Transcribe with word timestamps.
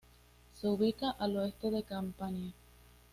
Se 0.59 0.67
ubica 0.67 1.11
al 1.11 1.37
oeste 1.37 1.69
de 1.69 1.83
Campania. 1.83 2.53